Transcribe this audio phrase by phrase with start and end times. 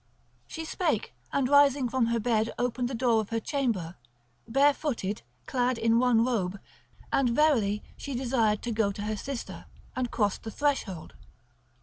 [0.47, 3.97] She spake, and rising from her bed opened the door of her chamber,
[4.47, 6.59] bare footed, clad in one robe;
[7.13, 11.13] and verily she desired to go to her sister, and crossed the threshold.